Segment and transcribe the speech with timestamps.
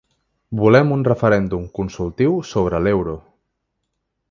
[0.61, 3.17] Volem un referèndum consultiu sobre l’euro.